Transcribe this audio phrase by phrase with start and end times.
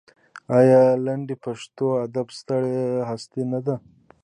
[0.57, 2.71] آیا لنډۍ د پښتو ادب ستره
[3.09, 3.75] هستي نه ده؟